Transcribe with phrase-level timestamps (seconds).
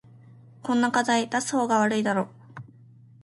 [0.63, 2.27] こんな課題出す方が悪いだろ